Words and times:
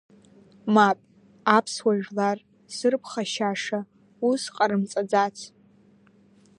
Мап, 0.73 0.99
аԥсуа 1.55 1.93
жәлар 2.03 2.37
зырԥхашьаша 2.75 3.79
ус 4.29 4.43
ҟарымҵаӡац. 4.55 5.37